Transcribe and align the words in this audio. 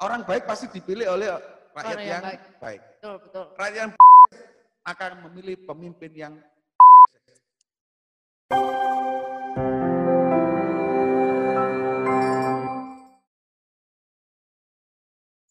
Orang 0.00 0.24
baik 0.24 0.48
pasti 0.48 0.64
dipilih 0.72 1.12
oleh 1.12 1.28
rakyat 1.76 1.92
Orang 1.92 2.00
yang, 2.00 2.08
yang 2.08 2.24
baik. 2.24 2.40
baik. 2.56 2.80
Betul, 2.96 3.14
betul. 3.20 3.44
Rakyat 3.52 3.76
yang 3.76 3.90
akan 4.88 5.10
memilih 5.28 5.56
pemimpin 5.68 6.12
yang 6.16 6.34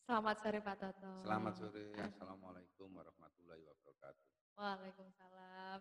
Selamat 0.09 0.35
sore 0.41 0.59
Pak 0.65 0.75
Toto. 0.81 1.11
Selamat 1.21 1.53
sore. 1.53 1.85
Assalamualaikum 1.93 2.89
warahmatullahi 2.97 3.61
wabarakatuh. 3.69 4.25
Waalaikumsalam. 4.57 5.79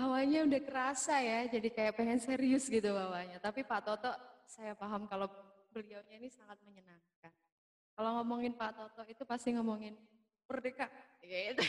Hawanya 0.00 0.38
udah 0.48 0.60
kerasa 0.64 1.20
ya, 1.20 1.44
jadi 1.44 1.68
kayak 1.68 2.00
pengen 2.00 2.24
serius 2.24 2.72
gitu 2.72 2.88
bawahnya. 2.88 3.36
Tapi 3.36 3.68
Pak 3.68 3.80
Toto, 3.84 4.16
saya 4.48 4.72
paham 4.72 5.04
kalau 5.04 5.28
beliaunya 5.76 6.16
ini 6.16 6.32
sangat 6.32 6.56
menyenangkan. 6.64 7.30
Kalau 8.00 8.16
ngomongin 8.16 8.56
Pak 8.56 8.80
Toto 8.80 9.04
itu 9.04 9.28
pasti 9.28 9.52
ngomongin 9.52 9.92
merdeka. 10.48 10.88
Gitu. 11.20 11.60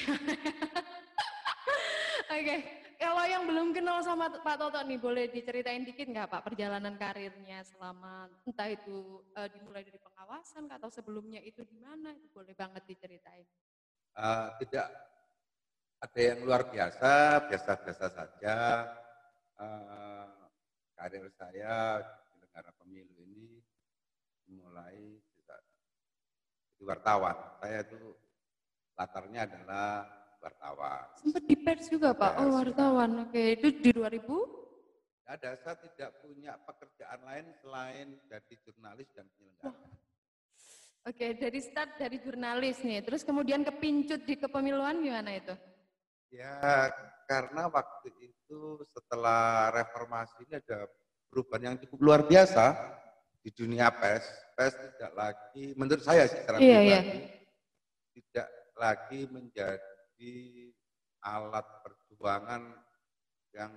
Oke, 2.32 2.55
kalau 2.96 3.28
yang 3.28 3.44
belum 3.44 3.76
kenal 3.76 4.00
sama 4.00 4.32
Pak 4.32 4.55
Toto 4.55 4.80
nih, 4.80 4.96
boleh 4.96 5.28
diceritain 5.28 5.84
dikit 5.84 6.08
nggak 6.08 6.32
Pak 6.32 6.48
perjalanan 6.48 6.96
karirnya 6.96 7.68
selama 7.68 8.32
entah 8.48 8.72
itu 8.72 9.20
eh, 9.36 9.52
dimulai 9.52 9.84
dari 9.84 10.00
pengawasan 10.00 10.72
atau 10.72 10.88
sebelumnya 10.88 11.44
itu 11.44 11.68
di 11.68 11.76
mana? 11.84 12.16
Itu 12.16 12.32
boleh 12.32 12.55
banget 12.55 12.88
diceritain. 12.88 13.44
Eh, 14.16 14.48
tidak 14.63 14.88
ada 16.00 16.20
yang 16.24 16.48
luar 16.48 16.72
biasa, 16.72 17.44
biasa-biasa 17.52 18.08
saja. 18.08 18.55
Eh, 19.60 20.48
karir 20.96 21.27
saya 21.36 22.00
di 22.00 22.40
negara 22.40 22.72
pemilu 22.80 23.20
ini 23.20 23.60
mulai 24.48 25.20
jadi 26.81 26.98
wartawan. 26.98 27.38
Saya 27.62 27.85
itu 27.85 28.02
latarnya 28.98 29.40
adalah 29.45 29.90
wartawan. 30.41 31.05
Sempat 31.21 31.43
di 31.46 31.55
pers 31.62 31.85
juga 31.93 32.10
Pak, 32.18 32.41
oh 32.41 32.49
Pers. 32.49 32.57
wartawan. 32.57 33.10
Oke, 33.29 33.41
itu 33.54 33.68
di 33.77 33.91
2000? 33.93 34.18
Tidak 34.18 35.29
ada, 35.38 35.49
saya 35.62 35.77
tidak 35.77 36.10
punya 36.26 36.57
pekerjaan 36.65 37.21
lain 37.21 37.46
selain 37.62 38.07
jadi 38.26 38.54
jurnalis 38.65 39.07
dan 39.13 39.29
penyelenggara. 39.38 39.90
Oke, 41.05 41.26
dari 41.38 41.60
start 41.62 41.91
dari 42.01 42.18
jurnalis 42.18 42.82
nih, 42.82 43.05
terus 43.05 43.21
kemudian 43.21 43.62
kepincut 43.62 44.26
di 44.26 44.35
kepemiluan 44.41 45.05
gimana 45.05 45.38
itu? 45.38 45.54
Ya, 46.34 46.90
karena 47.29 47.70
waktu 47.70 48.10
itu 48.21 48.82
setelah 48.90 49.70
reformasi 49.70 50.45
ini 50.49 50.57
ada 50.57 50.90
perubahan 51.29 51.73
yang 51.73 51.77
cukup 51.85 51.99
luar 52.01 52.21
biasa 52.26 52.76
di 53.42 53.50
dunia 53.52 53.90
pers. 53.90 54.26
Pers 54.54 54.78
tidak 54.78 55.12
lagi, 55.18 55.74
menurut 55.74 56.02
saya 56.06 56.30
sih 56.30 56.38
secara 56.38 56.62
Iya, 56.62 56.78
pribadi, 56.78 56.88
iya. 56.88 57.02
tidak 58.14 58.50
lagi 58.78 59.20
menjadi 59.30 60.36
alat 61.22 61.68
perjuangan 61.82 62.62
yang 63.54 63.72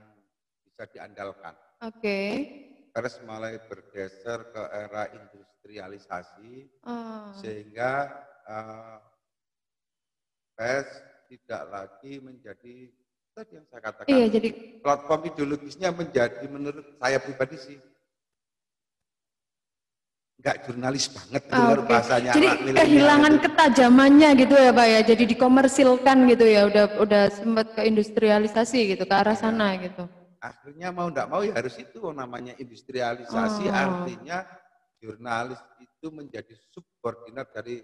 bisa 0.64 0.84
diandalkan. 0.92 1.54
Oke. 1.80 2.20
Pers 2.94 3.18
mulai 3.26 3.58
bergeser 3.66 4.54
ke 4.54 4.62
era 4.70 5.10
industrialisasi, 5.10 6.70
Oh, 6.86 7.34
sehingga 7.40 8.06
eh, 8.46 8.98
pers 10.54 10.90
tidak 11.26 11.62
lagi 11.72 12.22
menjadi 12.22 12.92
tadi 13.34 13.58
yang 13.58 13.66
saya 13.66 13.82
katakan 13.82 14.06
iya 14.06 14.26
jadi 14.30 14.48
platform 14.78 15.20
ideologisnya 15.26 15.90
menjadi 15.90 16.46
menurut 16.46 16.86
saya 17.02 17.18
pribadi 17.18 17.58
sih 17.58 17.78
nggak 20.44 20.56
jurnalis 20.68 21.08
banget 21.08 21.42
Ah, 21.48 21.56
dengar 21.56 21.78
bahasanya 21.88 22.30
Jadi 22.36 22.46
anak 22.52 22.76
kehilangan 22.76 23.34
ketajamannya 23.40 24.28
gitu 24.36 24.54
ya 24.54 24.70
Pak 24.70 24.86
ya. 24.86 25.00
Jadi 25.00 25.24
dikomersilkan 25.32 26.16
gitu 26.28 26.44
ya. 26.44 26.60
Udah 26.68 26.84
udah 27.00 27.22
sempat 27.32 27.66
ke 27.72 27.80
industrialisasi 27.88 28.78
gitu 28.92 29.08
ke 29.08 29.14
arah 29.16 29.32
Iya. 29.32 29.40
sana 29.40 29.72
gitu. 29.80 30.04
akhirnya 30.44 30.92
mau 30.92 31.08
enggak 31.08 31.24
mau 31.32 31.40
ya 31.40 31.56
harus 31.56 31.72
itu 31.80 31.96
namanya 32.12 32.52
industrialisasi 32.60 33.64
Oh. 33.64 33.72
artinya 33.72 34.44
jurnalis 35.00 35.56
itu 35.80 36.12
menjadi 36.12 36.52
subordinat 36.68 37.48
dari 37.48 37.80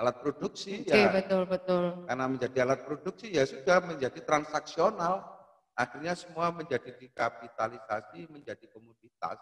alat 0.00 0.16
produksi 0.24 0.80
Oke, 0.80 0.96
ya 0.96 1.12
betul 1.12 1.44
betul. 1.44 2.08
karena 2.08 2.24
menjadi 2.32 2.64
alat 2.64 2.80
produksi 2.80 3.28
ya 3.28 3.44
sudah 3.44 3.84
menjadi 3.84 4.24
transaksional 4.24 5.20
akhirnya 5.76 6.16
semua 6.16 6.48
menjadi 6.48 6.96
dikapitalisasi 6.96 8.24
menjadi 8.32 8.64
komoditas 8.72 9.36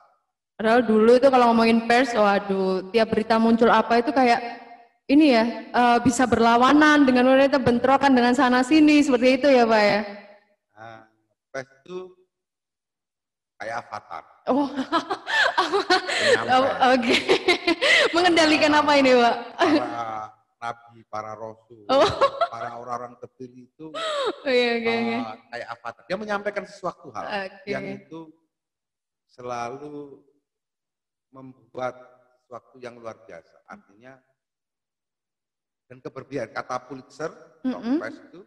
Padahal 0.54 0.86
dulu 0.86 1.18
itu 1.18 1.26
kalau 1.26 1.50
ngomongin 1.50 1.82
pers, 1.84 2.14
waduh, 2.14 2.86
tiap 2.94 3.10
berita 3.10 3.42
muncul 3.42 3.66
apa 3.68 3.98
itu 3.98 4.14
kayak 4.14 4.38
ini 5.04 5.34
ya 5.34 5.44
eh, 5.68 5.98
bisa 6.00 6.24
berlawanan 6.24 7.04
dengan 7.04 7.28
wanita 7.28 7.58
bentrokan 7.58 8.14
dengan 8.14 8.32
sana 8.32 8.62
sini 8.62 9.02
seperti 9.02 9.36
itu 9.36 9.48
ya 9.50 9.68
Pak 9.68 9.82
ya. 9.82 10.00
nah, 10.72 11.00
pers 11.52 11.68
itu 11.84 11.98
kayak 13.58 13.84
avatar 13.84 14.24
Oh, 14.44 14.68
oh, 16.52 16.64
oke. 16.92 17.16
Mengendalikan 18.12 18.76
apa 18.76 18.92
ini 18.96 19.16
Pak? 19.16 19.36
para 19.56 20.04
nabi 20.60 21.00
para 21.08 21.32
rasul 21.32 21.84
Oh. 21.88 22.04
para 22.48 22.76
orang-orang 22.76 23.16
terpilih 23.20 23.68
itu 23.68 23.88
Oh, 24.44 24.48
iya, 24.48 24.80
oke 24.80 24.92
oke. 24.92 25.16
uh, 25.20 25.36
kayak 25.48 25.68
avatar 25.72 26.02
dia 26.04 26.16
menyampaikan 26.16 26.64
sesuatu 26.64 27.08
hal 27.12 27.24
Oke. 27.48 27.68
yang 27.68 27.84
itu 27.84 28.28
selalu 29.26 30.20
membuat 31.34 31.94
sesuatu 32.38 32.78
yang 32.78 32.94
luar 32.94 33.18
biasa. 33.26 33.66
Artinya 33.66 34.14
dan 35.84 35.98
keberpihakan 36.00 36.54
kata 36.54 36.76
Pulitzer, 36.86 37.30
Mm-mm. 37.66 37.98
Pres 38.00 38.16
itu 38.30 38.40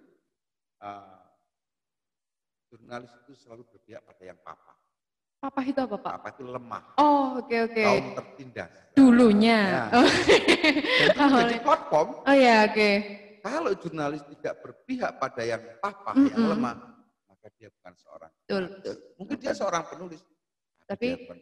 uh, 0.81 1.19
jurnalis 2.71 3.11
itu 3.27 3.35
selalu 3.37 3.67
berpihak 3.69 4.01
pada 4.01 4.23
yang 4.23 4.39
papa. 4.41 4.73
Papa 5.37 5.61
itu 5.61 5.77
apa 5.77 5.97
Pak? 6.01 6.13
Papa 6.17 6.29
itu 6.33 6.43
lemah, 6.49 6.83
Oh, 6.97 7.37
oke 7.37 7.53
oke. 7.69 7.83
kaum 7.85 8.07
tertindas. 8.17 8.73
Dulunya. 8.97 9.59
Ya. 9.69 10.01
Oh. 10.01 10.09
Dan 10.09 11.13
itu 11.13 11.21
menjadi 11.29 11.57
platform 11.61 12.07
Oh 12.25 12.33
ya, 12.35 12.65
oke. 12.65 12.89
kalau 13.45 13.71
jurnalis 13.77 14.25
tidak 14.33 14.53
berpihak 14.65 15.11
pada 15.21 15.41
yang 15.45 15.61
papa, 15.77 16.17
yang 16.17 16.33
Mm-mm. 16.33 16.51
lemah, 16.57 16.75
maka 17.29 17.47
dia 17.53 17.69
bukan 17.69 17.93
seorang. 18.01 18.31
Betul. 18.49 18.63
Mungkin 19.21 19.37
dia 19.37 19.53
seorang 19.53 19.85
penulis, 19.85 20.25
Tapi- 20.89 21.05
dia 21.05 21.17
bukan 21.21 21.37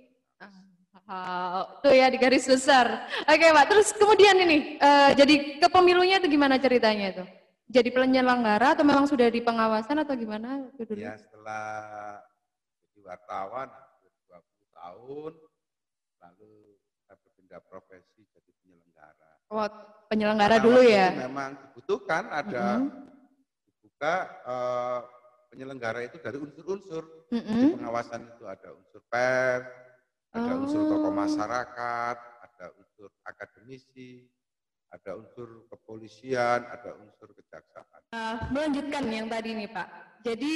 Ah, 1.06 1.70
tuh 1.86 1.94
ya 1.94 2.10
di 2.10 2.18
garis 2.18 2.50
besar. 2.50 3.06
Oke 3.30 3.46
Pak, 3.54 3.66
terus 3.70 3.94
kemudian 3.94 4.42
ini, 4.42 4.82
eh, 4.82 5.12
jadi 5.14 5.62
kepemilunya 5.62 6.18
itu 6.18 6.26
gimana 6.26 6.58
ceritanya 6.58 7.14
itu? 7.14 7.24
Jadi 7.70 7.94
penyelenggara 7.94 8.74
atau 8.74 8.82
memang 8.82 9.06
sudah 9.06 9.30
di 9.30 9.38
pengawasan 9.42 10.02
atau 10.02 10.18
gimana? 10.18 10.66
itu 10.74 10.82
dulu? 10.82 11.06
Ya 11.06 11.14
setelah 11.14 11.66
jadi 12.90 13.00
wartawan 13.06 13.70
hampir 13.70 14.10
20 14.26 14.70
tahun, 14.74 15.34
lalu 16.26 16.54
saya 17.06 17.16
berpindah 17.22 17.62
profesi 17.70 18.26
jadi 18.34 18.52
penyelenggara. 18.66 19.30
Oh, 19.54 19.66
penyelenggara 20.10 20.58
Karena 20.58 20.66
dulu 20.66 20.82
ya? 20.82 21.08
memang 21.14 21.50
dibutuhkan 21.70 22.34
ada 22.34 22.82
Mm-mm. 22.82 22.90
dibuka 23.70 24.16
eh, 24.42 25.00
penyelenggara 25.54 26.00
itu 26.02 26.18
dari 26.18 26.38
unsur-unsur. 26.42 27.30
Di 27.30 27.38
Mm-mm. 27.38 27.78
pengawasan 27.78 28.26
itu 28.26 28.44
ada 28.50 28.74
unsur 28.74 29.02
pers, 29.06 29.66
ada 30.36 30.52
unsur 30.60 30.82
tokoh 30.86 31.08
Oh. 31.08 31.16
masyarakat, 31.16 32.18
ada 32.20 32.66
unsur 32.76 33.08
akademisi, 33.24 34.28
ada 34.92 35.16
unsur 35.16 35.64
kepolisian, 35.68 36.60
ada 36.68 36.92
unsur 37.00 37.32
kejaksaan. 37.32 38.02
Eh, 38.12 38.36
melanjutkan 38.52 39.04
yang 39.08 39.28
tadi 39.28 39.56
nih 39.56 39.72
Pak. 39.72 39.88
Jadi 40.24 40.54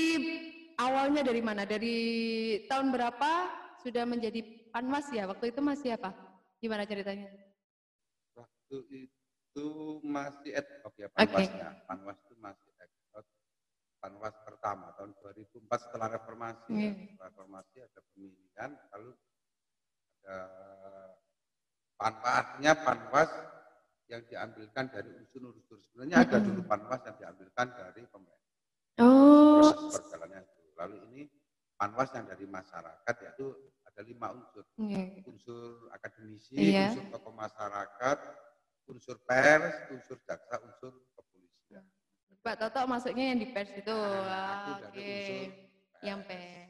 awalnya 0.75 1.22
dari 1.23 1.39
mana? 1.39 1.63
Dari 1.63 1.97
tahun 2.68 2.91
berapa 2.91 3.31
sudah 3.79 4.03
menjadi 4.03 4.44
panwas 4.69 5.07
ya? 5.12 5.28
Waktu 5.28 5.56
itu 5.56 5.62
masih 5.63 5.95
apa? 5.95 6.12
Gimana 6.59 6.84
ceritanya? 6.84 7.31
Waktu 8.35 8.78
itu 9.07 9.68
masih 10.04 10.51
ad 10.56 10.68
hoc 10.83 10.94
ya 11.00 11.07
panwasnya. 11.12 11.69
Panwas 11.88 12.19
itu 12.27 12.36
masih 12.36 12.71
ad 12.80 12.92
hoc. 13.15 13.25
Panwas 14.00 14.36
pertama 14.44 14.92
tahun 14.95 15.12
2004 15.19 15.88
setelah 15.88 16.07
reformasi. 16.12 16.71
ya. 16.71 16.80
Iya. 16.80 16.92
Setelah 17.15 17.27
reformasi 17.31 17.75
ada 17.80 18.00
pemilihan, 18.12 18.69
lalu 18.92 19.12
ada 20.24 20.39
panwasnya 22.00 22.71
panwas 22.83 23.31
yang 24.10 24.24
diambilkan 24.25 24.89
dari 24.89 25.10
unsur-unsur. 25.16 25.77
Sebenarnya 25.86 26.25
ada 26.25 26.38
dulu 26.42 26.66
panwas 26.66 27.01
yang 27.06 27.16
diambilkan 27.19 27.68
dari 27.77 28.01
pemerintah. 28.10 28.48
Oh, 29.00 29.63
perjalanannya 29.94 30.44
itu. 30.44 30.62
Lalu 30.75 30.95
ini 31.12 31.21
panwas 31.77 32.10
yang 32.16 32.25
dari 32.27 32.45
masyarakat 32.48 33.16
yaitu 33.24 33.45
ada 33.88 34.01
lima 34.04 34.27
unsur. 34.36 34.66
iya. 34.80 35.24
Unsur 35.27 35.92
akademisi, 35.94 36.56
Iya. 36.74 36.89
unsur 36.89 37.04
tokoh 37.13 37.31
masyarakat, 37.36 38.18
unsur 38.89 39.18
pers, 39.27 39.75
unsur 39.94 40.18
jaksa, 40.25 40.56
unsur 40.66 40.92
kepolisian. 41.16 41.86
Pak 42.39 42.56
Toto 42.60 42.81
masuknya 42.88 43.36
yang 43.36 43.39
di 43.39 43.48
pers 43.51 43.69
itu. 43.75 43.92
Nah, 43.94 44.80
Ah, 44.80 44.80
Oke. 44.89 45.04
unsur 45.04 45.48
Yang 46.00 46.19
pers. 46.31 46.69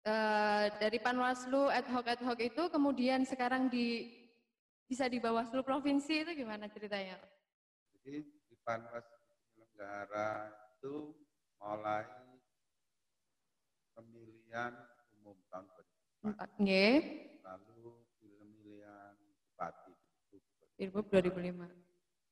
Eh, 0.00 0.66
dari 0.80 0.96
Panwaslu 0.96 1.68
ad 1.68 1.84
hoc 1.92 2.08
ad 2.08 2.24
hoc 2.24 2.40
itu 2.40 2.72
kemudian 2.72 3.20
sekarang 3.28 3.68
di 3.68 4.08
bisa 4.88 5.04
di 5.12 5.20
bawah 5.20 5.44
seluruh 5.44 5.76
provinsi 5.76 6.24
itu 6.24 6.40
gimana 6.40 6.72
ceritanya? 6.72 7.20
Jadi 7.92 8.24
di 8.24 8.56
Panwas 8.64 9.04
Penyelenggara 9.04 10.56
itu 10.80 11.12
mulai 11.60 12.08
pemilihan 13.92 14.72
umum 15.20 15.36
tahun 15.52 15.68
2004. 15.68 16.32
Empat, 16.32 16.48
nggih. 16.64 16.96
Lalu 17.44 17.92
pemilihan 18.24 19.12
bupati 19.20 19.92
2005. 20.80 21.68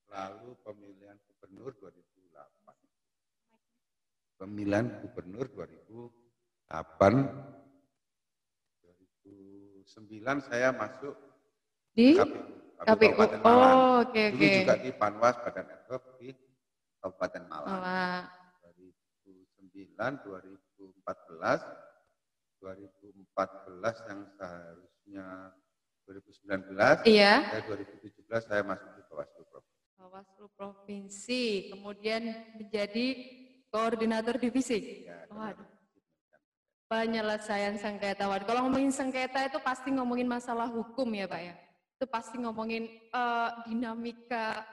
Lalu 0.08 0.56
pemilihan 0.64 1.20
gubernur 1.20 1.76
2008. 1.76 4.40
Pemilihan 4.40 4.88
gubernur 5.04 5.52
2008. 5.52 7.57
2009 9.88 10.44
saya 10.44 10.68
masuk 10.70 11.16
Di 11.96 12.12
KPU, 12.14 12.44
KPU. 12.84 13.16
Malang. 13.40 13.72
Oh, 13.74 13.96
oke 14.04 14.22
Dulu 14.30 14.44
oke. 14.44 14.56
juga 14.60 14.74
di 14.76 14.90
Panwas 14.92 15.36
Badan 15.40 15.66
Ad 15.66 15.82
hoc 15.88 16.02
di 16.20 16.28
Kabupaten 17.00 17.42
Malang. 17.48 17.80
Malah. 17.80 18.20
2009, 18.62 20.20
2014, 20.22 21.64
2014 22.60 24.08
yang 24.12 24.20
seharusnya 24.36 25.26
2019, 26.06 27.02
Iya. 27.08 27.32
saya 27.48 27.62
2017 27.66 28.42
saya 28.44 28.62
masuk 28.62 28.88
di 28.94 29.02
Bawaslu 29.08 29.42
Provinsi. 29.48 29.76
Bawaslu 29.98 30.46
provinsi, 30.54 31.42
kemudian 31.74 32.22
menjadi 32.54 33.06
koordinator 33.68 34.38
divisi. 34.38 35.04
Ya, 35.04 35.26
Waduh. 35.28 35.66
Penyelesaian 36.88 37.76
sengketa. 37.76 38.24
Kalau 38.24 38.64
ngomongin 38.64 38.88
sengketa 38.88 39.44
itu 39.44 39.60
pasti 39.60 39.92
ngomongin 39.92 40.24
masalah 40.24 40.72
hukum 40.72 41.04
ya 41.12 41.28
Pak 41.28 41.40
ya. 41.44 41.54
Itu 42.00 42.08
pasti 42.08 42.40
ngomongin 42.40 42.88
eh, 42.88 43.50
dinamika 43.68 44.64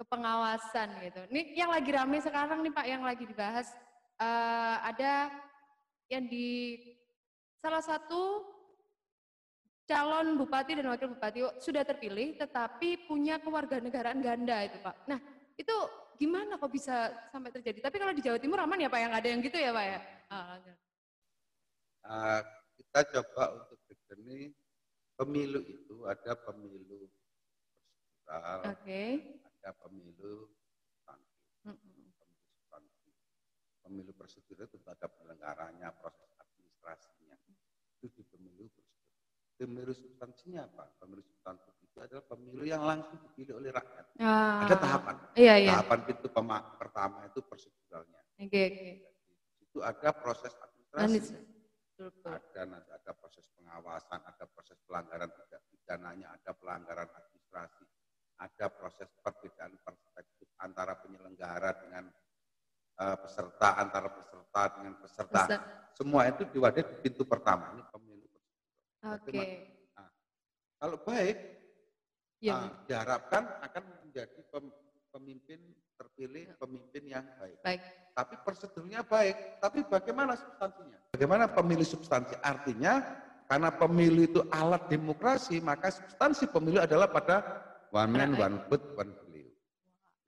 kepengawasan 0.00 0.88
gitu. 1.04 1.20
Ini 1.28 1.52
yang 1.52 1.70
lagi 1.70 1.90
rame 1.92 2.18
sekarang 2.24 2.64
nih 2.64 2.72
Pak, 2.72 2.86
yang 2.88 3.04
lagi 3.04 3.28
dibahas 3.28 3.68
eh, 4.16 4.76
ada 4.88 5.28
yang 6.08 6.24
di 6.24 6.80
salah 7.60 7.84
satu 7.84 8.40
calon 9.84 10.40
bupati 10.40 10.80
dan 10.80 10.88
wakil 10.88 11.12
bupati 11.12 11.44
sudah 11.60 11.84
terpilih 11.84 12.40
tetapi 12.40 13.04
punya 13.04 13.36
kewarganegaraan 13.36 14.24
ganda 14.24 14.64
itu 14.64 14.80
Pak. 14.80 14.96
Nah, 15.04 15.20
itu 15.60 15.76
gimana 16.16 16.56
kok 16.56 16.72
bisa 16.72 17.12
sampai 17.28 17.52
terjadi? 17.52 17.84
Tapi 17.84 17.96
kalau 18.00 18.16
di 18.16 18.24
Jawa 18.24 18.40
Timur 18.40 18.64
aman 18.64 18.80
ya 18.80 18.88
Pak, 18.88 19.00
yang 19.04 19.12
ada 19.12 19.28
yang 19.28 19.40
gitu 19.44 19.60
ya 19.60 19.76
Pak 19.76 19.84
ya? 19.84 19.98
Ah. 20.32 20.56
Uh, 22.04 22.40
kita 22.76 23.00
coba 23.16 23.42
untuk 23.56 23.80
begini, 23.88 24.52
pemilu 25.16 25.64
itu 25.64 26.04
ada 26.04 26.36
pemilu 26.36 27.08
prosedural, 28.20 28.60
Oke. 28.68 29.02
ada 29.40 29.70
pemilu 29.80 30.52
substantif. 30.52 31.40
Mm-mm. 31.64 32.04
pemilu 32.12 32.44
substantif. 32.44 33.12
Pemilu 33.80 34.10
prosedural 34.12 34.66
itu 34.68 34.76
ada 34.84 35.06
penyelenggaranya, 35.08 35.88
proses 35.96 36.28
administrasinya. 36.36 37.36
Itu 37.96 38.12
di 38.12 38.22
pemilu 38.28 38.68
prosedural. 38.68 38.92
Pemilu 39.54 39.92
substansinya 39.96 40.60
apa? 40.68 40.84
Pemilu 41.00 41.22
substantif 41.24 41.72
itu 41.80 41.96
adalah 42.04 42.24
pemilu 42.26 42.68
yang 42.68 42.84
langsung 42.84 43.16
dipilih 43.16 43.64
oleh 43.64 43.70
rakyat. 43.72 44.06
Ah, 44.20 44.66
Ada 44.66 44.76
tahapan. 44.76 45.16
Iya, 45.38 45.54
iya. 45.56 45.70
Tahapan 45.78 46.00
itu 46.10 46.26
pema- 46.28 46.68
pertama 46.76 47.24
itu 47.24 47.40
proseduralnya. 47.40 48.20
Oke, 48.44 48.60
oke. 48.66 48.90
Itu 49.62 49.78
ada 49.80 50.10
proses 50.12 50.52
administrasi. 50.52 51.06
Anis. 51.08 51.53
Ada 52.04 52.62
nanti 52.68 52.90
ada 52.92 53.12
proses 53.16 53.48
pengawasan, 53.56 54.20
ada 54.20 54.44
proses 54.44 54.76
pelanggaran 54.84 55.30
tidak 55.32 55.62
pidananya, 55.72 56.36
ada 56.36 56.50
pelanggaran 56.52 57.08
administrasi, 57.08 57.84
ada 58.40 58.66
proses 58.68 59.08
perbedaan 59.20 59.72
perspektif 59.80 60.48
antara 60.60 61.00
penyelenggara 61.00 61.70
dengan 61.80 62.04
eh, 62.94 63.16
peserta, 63.18 63.74
antara 63.74 64.06
peserta 64.12 64.62
dengan 64.78 64.94
peserta. 65.00 65.40
Peser- 65.48 65.64
Semua 65.94 66.26
itu 66.26 66.42
diwadah 66.50 66.82
di 66.82 66.96
pintu 67.00 67.22
pertama. 67.22 67.70
Ini 67.74 67.82
pemilu. 67.88 68.26
Oke. 69.04 69.42
Kalau 70.74 70.98
baik, 71.00 71.38
Iya. 72.42 72.52
ah, 72.52 72.68
diharapkan 72.84 73.42
akan 73.62 73.82
menjadi 74.04 74.42
pem- 74.52 74.74
pemimpin 75.08 75.60
terpilih, 76.04 76.52
pemimpin 76.60 77.02
yang 77.08 77.24
baik. 77.40 77.58
Baik. 77.64 77.80
Tapi 78.12 78.34
prosedurnya 78.44 79.00
baik, 79.02 79.58
tapi 79.58 79.80
bagaimana 79.88 80.36
substansinya? 80.36 80.98
Bagaimana 81.16 81.44
pemilu 81.48 81.82
substansi? 81.82 82.36
Artinya 82.44 83.00
karena 83.48 83.72
pemilu 83.72 84.28
itu 84.28 84.40
alat 84.52 84.86
demokrasi, 84.92 85.58
maka 85.64 85.88
substansi 85.90 86.52
pemilu 86.52 86.78
adalah 86.78 87.08
pada 87.08 87.40
one 87.90 88.12
man, 88.12 88.30
Rakyat. 88.36 88.44
one 88.44 88.56
vote, 88.68 88.86
one 89.00 89.12
value. 89.16 89.50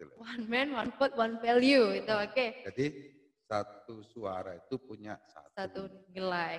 Gitu. 0.00 0.12
One 0.16 0.44
man, 0.48 0.68
one 0.72 0.92
vote, 0.96 1.14
one 1.14 1.36
value 1.44 1.86
itu 1.94 2.12
oke. 2.12 2.46
Jadi 2.72 2.86
satu 3.46 4.02
suara 4.02 4.58
itu 4.58 4.80
punya 4.82 5.14
satu, 5.30 5.52
Satu 5.54 5.82
nilai. 6.10 6.58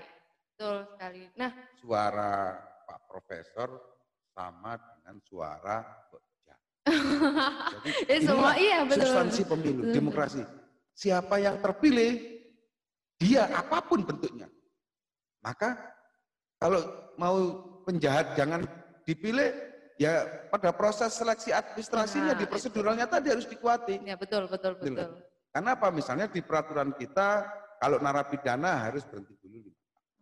Betul 0.56 0.88
sekali. 0.96 1.22
Nah, 1.36 1.52
suara 1.78 2.56
Pak 2.88 3.00
Profesor 3.12 3.70
sama 4.32 4.78
dengan 4.80 5.18
suara. 5.26 5.78
Jadi 7.08 7.90
Jadi 8.08 8.26
semua 8.30 8.52
iya 8.60 8.78
betul. 8.84 9.08
substansi 9.08 9.42
pemilu, 9.48 9.82
Betul, 9.86 9.94
demokrasi. 9.96 10.42
Siapa 10.98 11.36
yang 11.38 11.62
terpilih, 11.62 12.42
dia 13.22 13.46
apa 13.54 13.82
pun 13.86 14.02
bentuknya. 14.06 14.50
Maka 15.42 15.78
kalau 16.58 16.82
mau 17.22 17.38
penjahat 17.86 18.34
jangan 18.34 18.66
dipilih, 19.06 19.54
ya 20.02 20.26
pada 20.50 20.74
proses 20.74 21.14
seleksi 21.14 21.54
administrasinya 21.54 22.34
Nah, 22.34 22.40
di 22.42 22.46
proseduralnya 22.50 23.06
tadi 23.06 23.30
harus 23.32 23.46
dikuati. 23.46 24.02
Ya 24.04 24.18
betul, 24.18 24.50
betul, 24.50 24.78
loh. 24.78 24.82
betul. 24.84 25.10
Karena 25.54 25.70
apa? 25.74 25.88
Misalnya 25.90 26.28
di 26.30 26.42
peraturan 26.42 26.94
kita, 26.98 27.46
kalau 27.82 27.98
narapidana 28.02 28.90
harus 28.90 29.06
berhenti 29.06 29.34
dulu, 29.42 29.70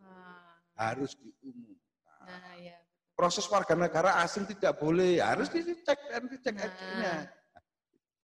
Ah, 0.04 0.60
harus 0.92 1.16
diumumkan. 1.18 1.80
Nah, 2.28 2.54
ya. 2.62 2.78
Proses 3.16 3.48
warga 3.48 3.80
negara 3.80 4.20
asing 4.20 4.44
tidak 4.44 4.76
boleh, 4.76 5.24
harus 5.24 5.48
dicek 5.48 5.96
dan 6.12 6.28
dicek 6.28 6.52
Nah. 6.52 6.68
aja. 6.68 7.14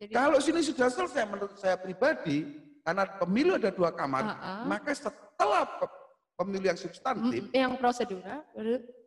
Jadi 0.04 0.12
Kalau 0.12 0.38
sini 0.44 0.60
sudah 0.60 0.92
selesai 0.92 1.24
menurut 1.32 1.56
saya 1.56 1.80
pribadi, 1.80 2.44
karena 2.84 3.08
pemilu 3.16 3.56
ada 3.56 3.72
dua 3.72 3.96
kamar, 3.96 4.24
Ah, 4.28 4.36
ah. 4.36 4.64
maka 4.68 4.92
setelah 4.92 5.64
pe- 5.80 5.96
pemilu 6.36 6.68
yang 6.68 6.76
substantif, 6.76 7.48
Mm, 7.48 7.56
yang 7.56 7.74
prosedural 7.80 8.44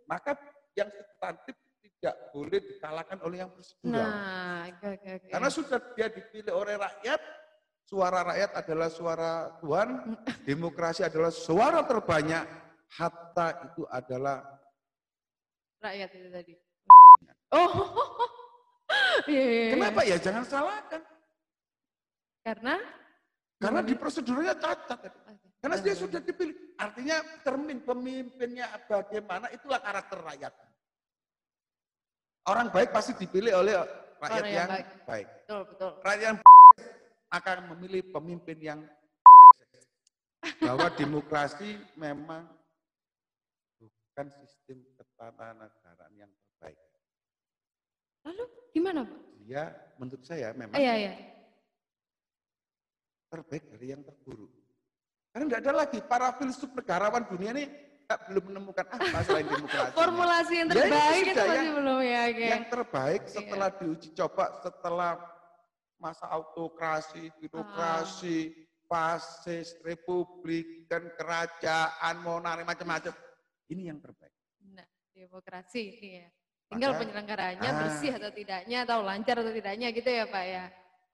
maka 0.09 0.39
yang 0.73 0.89
substantif 0.89 1.53
tidak 1.83 2.15
boleh 2.33 2.61
dikalahkan 2.65 3.19
oleh 3.21 3.37
yang 3.45 3.51
prosedural. 3.53 3.93
Nah, 4.09 4.65
oke 4.73 4.88
oke. 4.88 5.29
Karena 5.29 5.49
sudah 5.53 5.79
dia 5.93 6.09
dipilih 6.09 6.55
oleh 6.55 6.75
rakyat, 6.81 7.21
suara 7.85 8.25
rakyat 8.25 8.50
adalah 8.57 8.88
suara 8.88 9.33
Tuhan, 9.61 9.88
Mm. 10.00 10.17
demokrasi 10.49 11.05
adalah 11.05 11.29
suara 11.29 11.85
terbanyak, 11.85 12.45
hatta 12.88 13.49
itu 13.69 13.85
adalah 13.93 14.41
rakyat 15.85 16.11
itu 16.17 16.29
tadi. 16.33 16.53
Oh. 17.53 17.73
Iya, 19.25 19.41
iya, 19.41 19.62
iya. 19.64 19.73
kenapa 19.75 20.00
ya 20.05 20.17
jangan 20.21 20.45
salahkan. 20.45 21.03
Karena 22.45 22.76
Karena 23.57 23.81
di 23.81 23.95
prosedurnya 23.97 24.55
cacat. 24.61 25.00
Karena 25.64 25.76
dia 25.81 25.95
sudah 25.97 26.21
dipilih. 26.21 26.76
Artinya 26.76 27.17
cermin 27.41 27.81
pemimpinnya 27.81 28.69
bagaimana 28.85 29.49
itulah 29.49 29.81
karakter 29.81 30.21
rakyat. 30.21 30.53
Orang 32.45 32.69
baik 32.69 32.93
pasti 32.93 33.17
dipilih 33.17 33.57
oleh 33.57 33.75
rakyat 34.21 34.43
Orang 34.45 34.53
yang 34.53 34.61
yang, 34.61 34.71
baik. 34.71 34.87
baik. 35.09 35.26
Betul, 35.33 35.61
betul. 35.73 35.91
Rakyat 36.05 36.23
yang 36.23 36.37
akan 37.33 37.57
memilih 37.75 38.03
pemimpin 38.12 38.59
yang 38.61 38.81
bahwa 40.61 40.87
demokrasi 40.93 41.81
memang 41.97 42.45
bukan 43.81 44.26
sistem 44.45 44.85
ketatanegaraan 45.33 46.12
yang 46.19 46.31
terbaik. 46.33 46.78
Lalu 48.25 48.45
gimana, 48.73 49.00
Pak? 49.09 49.21
Dia 49.45 49.62
menurut 50.00 50.25
saya 50.25 50.49
memang 50.52 50.76
Iya, 50.76 50.95
iya. 50.97 51.12
terbaik 53.28 53.64
dari 53.75 53.87
yang 53.90 54.02
terburuk. 54.04 54.52
Karena 55.35 55.45
tidak 55.50 55.61
ada 55.66 55.73
lagi 55.75 55.99
para 56.04 56.28
filsuf 56.38 56.71
negarawan 56.71 57.26
dunia 57.26 57.50
ini 57.50 57.64
belum 58.31 58.45
menemukan 58.54 58.87
apa 58.87 59.21
selain 59.26 59.49
demokrasi. 59.49 59.93
Formulasi 59.97 60.52
yang 60.54 60.69
Ya, 60.71 60.73
itu 60.73 60.78
terbaik 60.87 61.23
itu 61.25 61.33
sudah 61.35 61.47
masih 61.49 61.57
yang- 61.59 61.75
belum 61.75 61.99
ya, 62.04 62.21
oke. 62.31 62.45
Yang 62.47 62.64
terbaik 62.71 63.21
Iya. 63.25 63.33
setelah 63.35 63.69
diuji 63.75 64.09
coba, 64.14 64.45
setelah 64.62 65.12
masa 65.99 66.26
autokrasi, 66.31 67.23
birokrasi, 67.40 68.38
Ah. 68.52 69.19
fasis, 69.19 69.75
republik, 69.83 70.87
dan 70.87 71.09
kerajaan, 71.16 72.14
monarki, 72.23 72.62
macam-macam. 72.62 73.14
Ini 73.66 73.90
yang 73.90 73.99
terbaik. 73.99 74.34
Demokrasi 75.14 75.80
ini 75.94 76.09
ya. 76.18 76.28
Tinggal 76.66 76.90
Maka- 76.90 77.00
penyelenggaraannya 77.06 77.71
Ah. 77.71 77.78
bersih 77.78 78.12
atau 78.12 78.30
tidaknya, 78.30 78.78
atau 78.83 78.99
lancar 79.00 79.37
atau 79.38 79.52
tidaknya 79.54 79.88
gitu 79.94 80.11
ya 80.11 80.26
Pak 80.26 80.44
ya. 80.44 80.64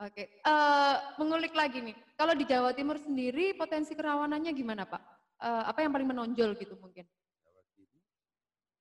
Oke, 0.00 0.40
Eh 0.40 0.94
mengulik 1.20 1.52
lagi 1.52 1.84
nih. 1.84 1.92
kalau 2.16 2.32
di 2.32 2.48
Jawa 2.48 2.72
Timur 2.72 2.96
sendiri 2.96 3.52
potensi 3.52 3.92
kerawanannya 3.92 4.48
gimana 4.50 4.88
Pak? 4.88 5.02
Eh, 5.36 5.64
apa 5.68 5.84
yang 5.84 5.92
paling 5.92 6.08
menonjol 6.08 6.56
gitu 6.56 6.72
mungkin? 6.80 7.04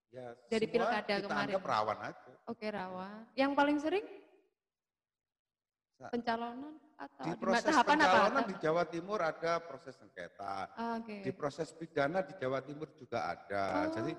Ya, 0.09 0.31
Dari 0.47 0.65
pilkada 0.65 1.03
kita 1.05 1.27
kemarin. 1.27 1.53
anggap 1.53 1.65
rawan 1.67 1.99
aja. 2.01 2.31
Oke, 2.47 2.65
rawan. 2.65 3.27
Yang 3.35 3.51
paling 3.53 3.77
sering 3.77 4.05
pencalonan 5.99 6.79
atau 6.95 7.23
Di 7.27 7.31
proses 7.35 7.67
tahapan 7.67 7.97
apa? 7.99 8.07
pencalonan 8.07 8.43
di 8.47 8.55
Jawa 8.57 8.83
Timur 8.87 9.19
ada 9.19 9.51
proses 9.59 9.99
sengketa. 9.99 10.71
Ah, 10.71 10.95
Oke. 10.97 11.19
Di 11.21 11.31
proses 11.35 11.67
pidana 11.75 12.23
di 12.23 12.31
Jawa 12.39 12.63
Timur 12.63 12.87
juga 12.95 13.27
ada. 13.27 13.63
Oh. 13.85 13.91
Jadi 13.93 14.15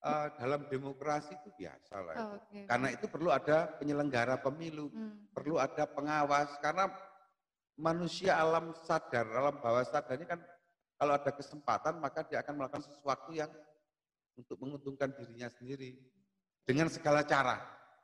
eh, 0.00 0.28
dalam 0.40 0.64
demokrasi 0.66 1.36
itu 1.36 1.52
biasa 1.52 1.94
lah. 2.00 2.14
Oh, 2.16 2.30
Oke. 2.40 2.64
Karena 2.64 2.88
itu 2.88 3.06
perlu 3.06 3.28
ada 3.28 3.68
penyelenggara 3.76 4.40
pemilu, 4.40 4.88
Hmm. 4.88 5.28
perlu 5.32 5.60
ada 5.60 5.84
pengawas. 5.84 6.56
Karena 6.64 6.88
manusia 7.76 8.40
alam 8.40 8.72
sadar, 8.72 9.28
alam 9.28 9.60
bawah 9.60 9.84
sadarnya 9.84 10.26
kan 10.28 10.40
kalau 11.00 11.16
ada 11.16 11.32
kesempatan 11.32 11.96
maka 11.96 12.20
dia 12.28 12.44
akan 12.44 12.60
melakukan 12.60 12.84
sesuatu 12.84 13.32
yang 13.32 13.48
untuk 14.36 14.56
menguntungkan 14.60 15.12
dirinya 15.16 15.48
sendiri 15.48 15.96
dengan 16.64 16.92
segala 16.92 17.24
cara 17.24 17.56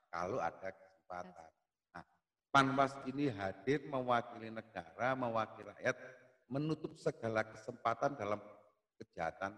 kalau 0.09 0.41
ada 0.41 0.73
kesempatan. 0.73 1.51
Nah, 1.93 2.05
Panwas 2.49 2.97
ini 3.05 3.29
hadir 3.29 3.85
mewakili 3.85 4.49
negara, 4.49 5.13
mewakili 5.13 5.69
rakyat, 5.77 5.97
menutup 6.49 6.97
segala 6.97 7.45
kesempatan 7.45 8.17
dalam 8.17 8.41
kejahatan 8.97 9.53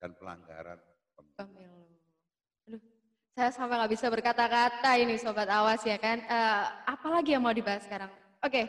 dan 0.00 0.10
pelanggaran 0.16 0.80
pemilu. 1.16 1.34
Pemilu. 1.36 1.84
Aduh, 2.68 2.82
saya 3.36 3.50
sampai 3.52 3.76
nggak 3.80 3.92
bisa 3.92 4.06
berkata-kata 4.08 4.90
ini 5.00 5.16
sobat 5.16 5.48
awas 5.48 5.82
ya 5.84 5.96
kan. 5.96 6.20
Eh, 6.20 6.64
apalagi 6.88 7.36
yang 7.36 7.44
mau 7.44 7.54
dibahas 7.54 7.84
sekarang? 7.84 8.10
Oke, 8.42 8.62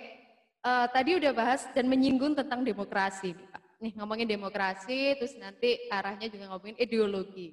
eh, 0.63 0.85
tadi 0.91 1.11
udah 1.17 1.31
bahas 1.31 1.67
dan 1.71 1.87
menyinggung 1.87 2.35
tentang 2.35 2.63
demokrasi, 2.63 3.35
nih. 3.35 3.47
Nih 3.83 3.91
ngomongin 3.99 4.27
demokrasi, 4.31 5.19
terus 5.19 5.35
nanti 5.35 5.91
arahnya 5.91 6.31
juga 6.31 6.47
ngomongin 6.55 6.79
ideologi. 6.79 7.51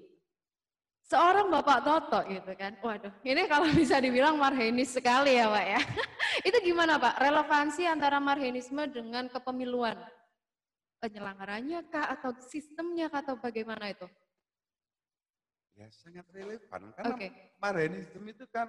Seorang 1.11 1.51
Bapak 1.51 1.83
Toto 1.83 2.23
gitu 2.31 2.55
kan, 2.55 2.79
waduh, 2.87 3.11
ini 3.27 3.51
kalau 3.51 3.67
bisa 3.83 3.99
dibilang 3.99 4.39
marhenis 4.39 4.95
sekali 4.95 5.35
ya 5.35 5.51
Pak 5.51 5.65
ya. 5.67 5.81
Itu 6.47 6.59
gimana 6.63 7.03
Pak, 7.03 7.19
relevansi 7.19 7.83
antara 7.83 8.23
marhenisme 8.23 8.87
dengan 8.87 9.27
kepemiluan? 9.27 9.99
Penyelenggaranya 11.03 11.83
kah 11.91 12.15
atau 12.15 12.31
sistemnya 12.47 13.11
kah 13.11 13.27
atau 13.27 13.35
bagaimana 13.43 13.91
itu? 13.91 14.07
Ya 15.81 15.89
sangat 15.89 16.29
relevan 16.37 16.93
karena 16.93 17.17
Oke. 17.17 17.29
Marxisme 17.57 18.29
itu 18.29 18.45
kan 18.53 18.69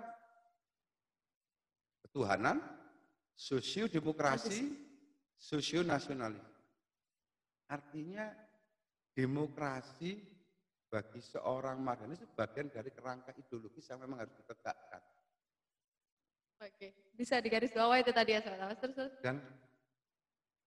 ketuhanan, 2.08 2.63
sosio-demokrasi, 3.36 4.72
sosio-nasionalis. 5.36 6.39
Artinya 7.68 8.32
demokrasi 9.12 10.24
bagi 10.88 11.20
seorang 11.20 11.84
Marxis 11.84 12.24
itu 12.24 12.32
bagian 12.32 12.72
dari 12.72 12.88
kerangka 12.96 13.36
ideologis 13.36 13.91
yang 13.91 14.00
memang 14.00 14.24
harus 14.24 14.36
ditegakkan. 14.39 15.03
Oke, 16.63 16.96
bisa 17.12 17.44
digaris 17.44 17.75
bawah 17.75 18.00
itu 18.00 18.15
tadi 18.15 18.36
ya 18.36 18.39
sobat 18.39 18.72
awas. 18.72 18.80
Terus, 18.80 18.96
terus. 18.96 19.13
Dan 19.20 19.44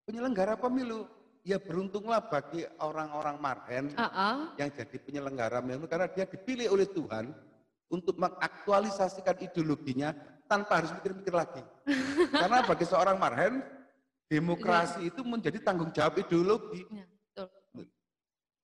penyelenggara 0.05 0.61
pemilu, 0.61 1.09
ya 1.45 1.61
beruntunglah 1.61 2.25
bagi 2.25 2.65
orang-orang 2.81 3.37
Marhen 3.37 3.85
Ah, 3.95 4.09
ah. 4.09 4.37
yang 4.57 4.73
jadi 4.73 4.97
penyelenggara 4.97 5.61
pemilu 5.61 5.85
karena 5.85 6.09
dia 6.09 6.25
dipilih 6.25 6.73
oleh 6.73 6.89
Tuhan 6.89 7.31
untuk 7.93 8.17
mengaktualisasikan 8.17 9.39
ideologinya 9.45 10.17
tanpa 10.49 10.81
harus 10.83 10.91
mikir-mikir 10.99 11.31
lagi. 11.31 11.63
Karena 12.33 12.65
bagi 12.65 12.85
seorang 12.85 13.17
Marhen, 13.17 13.61
demokrasi 14.27 15.13
itu 15.13 15.21
menjadi 15.23 15.61
tanggung 15.61 15.93
jawab 15.93 16.17
ideologi. 16.19 16.85
Ya, 16.91 17.05
betul. 17.07 17.49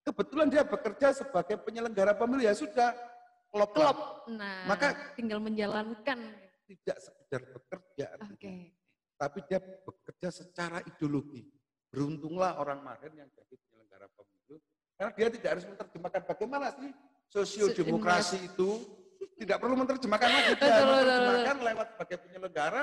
Kebetulan 0.00 0.48
dia 0.48 0.64
bekerja 0.64 1.12
sebagai 1.14 1.60
penyelenggara 1.60 2.16
pemilu 2.16 2.42
ya 2.42 2.56
sudah 2.56 2.96
klop. 3.52 3.70
Klop. 3.76 3.98
Nah, 4.32 4.66
Maka- 4.66 5.14
tinggal 5.14 5.38
menjalankan. 5.38 6.18
Tidak 6.64 6.96
sekedar 7.02 7.42
bekerja, 7.50 8.06
Oke. 8.14 8.46
artinya. 8.46 8.70
tapi 9.20 9.38
dia 9.44 9.58
bekerja 9.60 10.28
secara 10.32 10.80
ideologi. 10.80 11.44
Beruntunglah 11.90 12.62
orang 12.62 12.86
Marhen 12.86 13.12
yang 13.18 13.26
jadi 13.34 13.54
penyelenggara 13.66 14.06
pemilu 14.14 14.56
karena 14.94 15.12
dia 15.16 15.28
tidak 15.34 15.50
harus 15.58 15.66
menerjemahkan 15.66 16.22
bagaimana 16.22 16.66
sih 16.78 16.90
sosiodemokrasi 17.30 18.38
itu. 18.46 18.70
Tidak 19.40 19.56
perlu 19.56 19.72
menerjemahkan 19.72 20.28
lagi 20.28 20.52
dia 20.60 20.84
menerjemahkan 20.84 21.56
lewat 21.64 21.86
sebagai 21.96 22.16
penyelenggara 22.28 22.82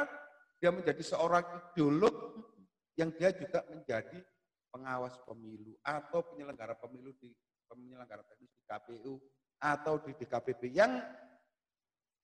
dia 0.58 0.70
menjadi 0.74 1.02
seorang 1.06 1.46
ideolog 1.46 2.14
yang 2.98 3.14
dia 3.14 3.30
juga 3.30 3.62
menjadi 3.70 4.26
pengawas 4.74 5.22
pemilu 5.22 5.78
atau 5.86 6.26
penyelenggara 6.34 6.74
pemilu 6.82 7.14
di 7.22 7.30
penyelenggara 7.70 8.26
teknis 8.26 8.50
di 8.58 8.64
KPU 8.66 9.22
atau 9.62 10.02
di 10.02 10.12
DKPP 10.18 10.62
yang 10.74 10.98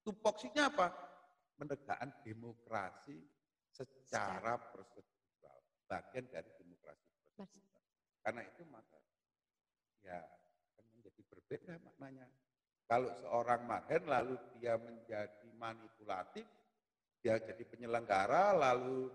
tupoksinya 0.01 0.69
apa? 0.73 0.89
Menegakkan 1.61 2.09
demokrasi 2.25 3.21
secara 3.69 4.57
prosedural, 4.57 5.22
bagian 5.87 6.25
dari 6.31 6.49
demokrasi 6.57 7.05
prosedural. 7.35 7.83
Karena 8.23 8.41
itu 8.43 8.61
maka 8.71 8.97
ya 10.03 10.19
akan 10.75 10.85
menjadi 10.97 11.21
berbeda 11.27 11.73
maknanya. 11.83 12.27
Kalau 12.87 13.09
seorang 13.23 13.61
marhen 13.63 14.03
lalu 14.05 14.35
dia 14.59 14.75
menjadi 14.75 15.47
manipulatif, 15.55 16.45
dia 17.23 17.39
jadi 17.39 17.63
penyelenggara, 17.63 18.51
lalu 18.51 19.07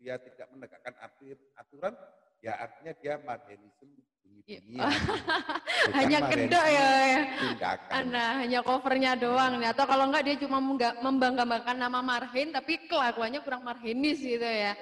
dia 0.00 0.16
tidak 0.16 0.48
menegakkan 0.48 0.96
atur- 1.04 1.44
aturan, 1.60 1.94
ya 2.40 2.56
artinya 2.56 2.92
dia 2.96 3.20
marhenisme 3.20 3.92
bunyi-bunyian. 4.24 4.88
Bukan 5.90 5.96
Hanya 5.96 6.18
kedok 6.28 6.66
ya, 6.72 6.88
ya. 7.04 7.20
Tindakan. 7.36 8.02
Nah, 8.08 8.30
hanya 8.40 8.60
covernya 8.64 9.12
doang 9.20 9.60
nih. 9.60 9.68
Atau 9.72 9.84
kalau 9.84 10.08
enggak 10.08 10.24
dia 10.24 10.36
cuma 10.40 10.58
membanggakan 11.04 11.76
nama 11.76 12.00
Marhen 12.00 12.52
tapi 12.54 12.88
kelakuannya 12.88 13.40
kurang 13.44 13.64
marhenis 13.64 14.20
gitu 14.22 14.44
ya. 14.44 14.72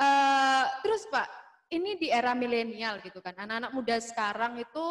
Eh, 0.00 0.64
terus 0.80 1.04
Pak, 1.12 1.28
ini 1.72 2.00
di 2.00 2.08
era 2.08 2.32
milenial 2.32 3.00
gitu 3.04 3.20
kan. 3.20 3.36
Anak-anak 3.36 3.72
muda 3.76 3.96
sekarang 4.00 4.56
itu 4.60 4.86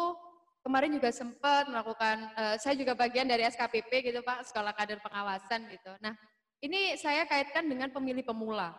kemarin 0.62 0.94
juga 0.94 1.10
sempat 1.10 1.66
melakukan, 1.66 2.30
eh, 2.38 2.56
saya 2.62 2.74
juga 2.78 2.94
bagian 2.94 3.26
dari 3.26 3.42
SKPP 3.46 4.12
gitu 4.12 4.22
Pak, 4.22 4.46
Sekolah 4.46 4.70
Kader 4.74 5.02
Pengawasan 5.02 5.66
gitu. 5.70 5.92
Nah, 5.98 6.14
ini 6.62 6.94
saya 6.94 7.26
kaitkan 7.26 7.66
dengan 7.66 7.90
pemilih 7.90 8.22
pemula. 8.22 8.70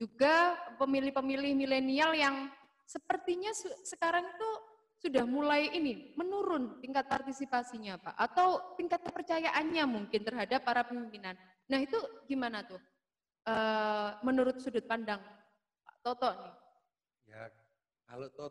Juga 0.00 0.56
pemilih-pemilih 0.80 1.52
milenial 1.54 2.16
yang 2.16 2.48
sepertinya 2.88 3.52
sekarang 3.86 4.24
itu 4.26 4.50
sudah 5.02 5.26
mulai 5.26 5.70
ini 5.74 6.14
menurun 6.14 6.78
tingkat 6.78 7.10
partisipasinya 7.10 7.98
Pak 7.98 8.14
atau 8.18 8.78
tingkat 8.78 9.02
kepercayaannya 9.02 9.84
mungkin 9.86 10.20
terhadap 10.22 10.62
para 10.62 10.86
pimpinan. 10.86 11.34
Nah 11.66 11.78
itu 11.82 11.98
gimana 12.30 12.62
tuh 12.62 12.78
Eh, 13.42 14.10
menurut 14.22 14.62
sudut 14.62 14.86
pandang 14.86 15.18
Toto 16.02 16.28
nih? 16.34 16.52
Ya, 17.30 17.42
kalau 18.04 18.26
toh 18.34 18.50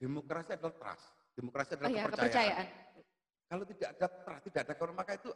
demokrasi 0.00 0.56
adalah 0.56 0.74
trust, 0.74 1.06
demokrasi 1.36 1.70
Oh 1.70 1.76
adalah 1.76 1.90
ya 1.92 2.02
kepercayaan. 2.02 2.24
kepercayaan. 2.24 2.66
Kalau 3.48 3.64
tidak 3.64 3.88
ada 3.94 4.06
trust, 4.24 4.42
tidak 4.48 4.60
ada 4.64 4.72
kepercayaan, 4.74 4.98
maka 4.98 5.12
itu 5.14 5.30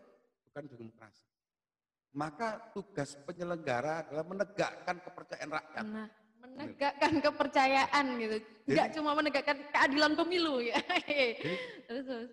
bukan 0.49 0.65
demokrasi. 0.67 1.25
Maka 2.13 2.49
tugas 2.73 3.11
penyelenggara 3.25 4.05
adalah 4.05 4.25
menegakkan 4.25 4.97
kepercayaan 5.01 5.51
rakyat. 5.53 5.85
Nah 5.87 6.09
menegakkan 6.43 7.13
kepercayaan 7.23 8.05
gitu, 8.19 8.37
tidak 8.67 8.87
cuma 8.93 9.15
menegakkan 9.15 9.63
keadilan 9.71 10.13
pemilu 10.19 10.59
ya. 10.75 10.75
Terus, 11.87 12.03
terus. 12.03 12.31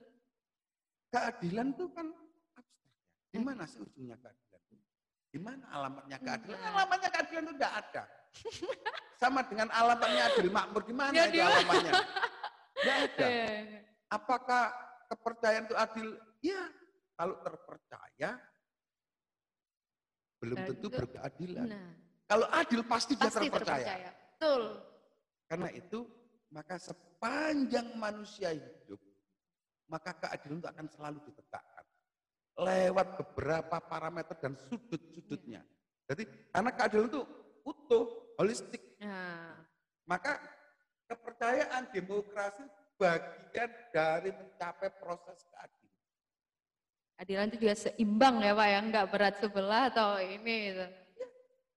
keadilan 1.13 1.77
itu 1.77 1.85
kan 1.93 2.07
abstrak. 2.09 2.65
ya. 2.65 2.89
Di 3.29 3.37
Hmm. 3.37 3.45
mana 3.45 3.63
sih 3.69 3.79
ujungnya 3.79 4.17
keadilan? 4.17 4.61
Di 5.29 5.37
mana 5.37 5.63
alamatnya 5.69 6.17
keadilan? 6.17 6.57
Nah. 6.57 6.73
Alamatnya 6.73 7.09
keadilan 7.13 7.43
itu 7.45 7.53
tidak 7.53 7.73
ada. 7.85 8.03
Sama 9.19 9.43
dengan 9.43 9.67
alamatnya 9.69 10.31
adil 10.31 10.47
makmur, 10.47 10.81
di 10.87 10.95
mana 10.95 11.11
Ya, 11.11 11.27
itu 11.27 11.35
di 11.35 11.39
mana? 11.41 11.51
alamatnya? 11.51 11.93
Tidak 12.79 12.97
ada. 13.03 13.25
Eh, 13.27 13.61
Apakah 14.09 14.63
kepercayaan 15.05 15.65
itu 15.69 15.75
adil? 15.77 16.07
Ya, 16.41 16.63
kalau 17.13 17.35
terpercaya 17.43 18.31
belum 20.39 20.57
Dan 20.57 20.67
tentu 20.73 20.87
itu- 20.87 20.97
berkeadilan. 20.97 21.67
Nah 21.67 21.89
Kalau 22.25 22.45
adil 22.53 22.81
pasti 22.85 23.13
dia 23.17 23.25
pasti 23.27 23.45
terpercaya. 23.49 23.81
terpercaya. 23.83 24.09
Betul. 24.37 24.63
Karena 25.49 25.69
itu 25.73 25.99
maka 26.49 26.75
sepanjang 26.77 27.87
manusia 27.97 28.53
hidup 28.53 29.01
maka 29.89 30.13
keadilan 30.15 30.61
itu 30.61 30.69
akan 30.69 30.85
selalu 30.87 31.17
ditegakkan 31.25 31.85
lewat 32.55 33.07
beberapa 33.17 33.77
parameter 33.81 34.37
dan 34.37 34.53
sudut-sudutnya. 34.69 35.65
Jadi 36.05 36.23
karena 36.53 36.71
keadilan 36.71 37.05
itu 37.09 37.21
utuh, 37.69 38.05
holistik, 38.35 38.81
Nah, 38.99 39.55
maka 40.03 40.41
kepercayaan 41.07 41.87
demokrasi 41.89 42.67
bagian 42.99 43.71
dari 43.95 44.29
mencapai 44.29 44.91
proses 44.99 45.39
keadilan. 45.47 45.95
keadilan 47.15 47.45
itu 47.47 47.57
juga 47.63 47.75
seimbang 47.77 48.35
ya 48.43 48.51
Pak 48.51 48.67
ya, 48.67 48.79
nggak 48.83 49.05
berat 49.07 49.35
sebelah 49.39 49.83
atau 49.87 50.19
ini 50.19 50.55
gitu. 50.67 50.85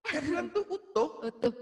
Keadilan 0.03 0.45
itu 0.51 0.61
utuh, 0.67 1.09
Utuh. 1.23 1.55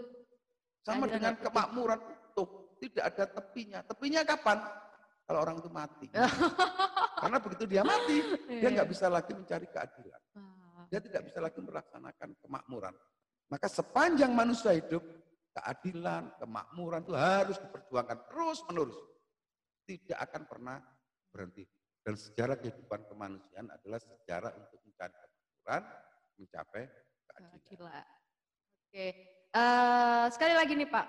sama 0.81 1.05
Keadilan 1.05 1.13
dengan 1.13 1.33
utuh. 1.37 1.45
kemakmuran 1.45 2.01
utuh, 2.01 2.49
tidak 2.81 3.05
ada 3.13 3.25
tepinya. 3.29 3.79
Tepinya 3.85 4.21
kapan? 4.25 4.59
kalau 5.31 5.47
orang 5.47 5.63
itu 5.63 5.71
mati. 5.71 6.07
Karena 7.23 7.39
begitu 7.39 7.63
dia 7.71 7.87
mati, 7.87 8.19
dia 8.51 8.67
nggak 8.67 8.83
Iya. 8.83 8.93
bisa 8.99 9.07
lagi 9.07 9.31
mencari 9.31 9.63
keadilan. 9.71 10.19
Ah, 10.35 10.83
Dia 10.91 10.99
tidak 10.99 11.23
bisa 11.31 11.39
lagi 11.39 11.63
melaksanakan 11.63 12.35
kemakmuran. 12.43 12.91
Maka 13.51 13.67
sepanjang 13.67 14.31
manusia 14.31 14.71
hidup, 14.71 15.03
keadilan, 15.51 16.31
kemakmuran 16.39 17.03
itu 17.03 17.15
harus 17.19 17.59
diperjuangkan 17.59 18.19
terus 18.31 18.63
menerus. 18.71 18.99
Tidak 19.85 20.15
akan 20.15 20.43
pernah 20.47 20.79
berhenti. 21.35 21.67
Dan 22.01 22.15
sejarah 22.15 22.57
kehidupan 22.63 23.11
kemanusiaan 23.11 23.69
adalah 23.69 23.99
sejarah 23.99 24.55
untuk 24.55 24.79
mencari 24.87 25.13
kemakmuran, 25.13 25.83
mencapai 26.39 26.83
keadilan. 27.27 27.59
Keadilan. 27.59 28.07
Oke. 28.87 29.07
Eh, 29.51 30.27
sekali 30.31 30.55
lagi 30.55 30.79
nih 30.79 30.87
Pak, 30.87 31.07